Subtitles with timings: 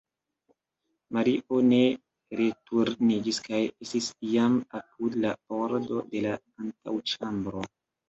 [1.17, 1.81] Mario ne
[2.41, 7.69] returniĝis kaj estis jam apud la pordo de la antaŭĉambro.